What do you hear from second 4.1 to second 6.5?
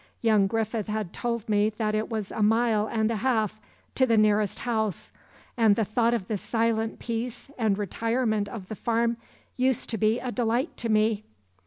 nearest house, and the thought of the